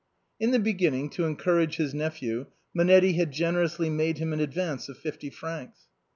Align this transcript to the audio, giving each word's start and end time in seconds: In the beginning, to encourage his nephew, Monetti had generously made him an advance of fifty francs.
In 0.39 0.49
the 0.49 0.57
beginning, 0.57 1.11
to 1.11 1.25
encourage 1.25 1.75
his 1.75 1.93
nephew, 1.93 2.47
Monetti 2.73 3.13
had 3.13 3.31
generously 3.31 3.87
made 3.91 4.17
him 4.17 4.33
an 4.33 4.39
advance 4.39 4.89
of 4.89 4.97
fifty 4.97 5.29
francs. 5.29 5.81